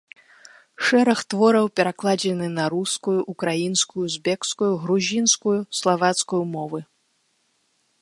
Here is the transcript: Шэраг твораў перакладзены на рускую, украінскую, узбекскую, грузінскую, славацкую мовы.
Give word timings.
Шэраг 0.87 1.19
твораў 1.33 1.67
перакладзены 1.79 2.47
на 2.57 2.65
рускую, 2.75 3.15
украінскую, 3.35 4.01
узбекскую, 4.09 4.71
грузінскую, 4.87 5.57
славацкую 5.83 6.43
мовы. 6.57 6.79